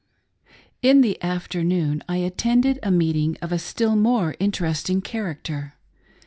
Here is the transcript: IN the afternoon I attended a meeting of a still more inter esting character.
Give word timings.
IN 0.81 1.01
the 1.01 1.21
afternoon 1.21 2.03
I 2.09 2.15
attended 2.17 2.79
a 2.81 2.89
meeting 2.89 3.37
of 3.39 3.51
a 3.51 3.59
still 3.59 3.95
more 3.95 4.31
inter 4.39 4.65
esting 4.65 5.03
character. 5.03 5.75